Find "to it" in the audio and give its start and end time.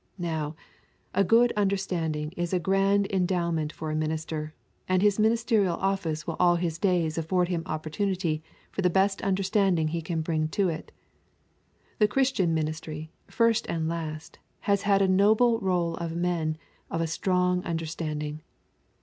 10.57-10.91